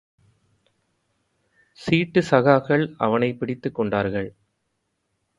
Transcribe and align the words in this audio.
சீட்டுச் 1.79 2.27
சகாகள் 2.31 2.93
அவனைப் 2.97 3.39
பிடித்துக் 3.39 3.75
கொண்டார்கள். 3.75 4.29